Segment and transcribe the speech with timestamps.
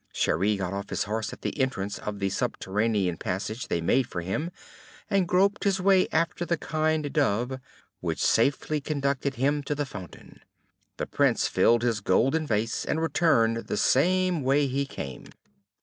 [0.15, 4.21] Cheri got off his horse at the entrance of the subterranean passage they made for
[4.21, 4.49] him,
[5.11, 7.59] and groped his way after the kind Dove,
[7.99, 10.39] which safely conducted him to the fountain.
[10.97, 15.27] The Prince filled his golden vase; and returned the same way he came.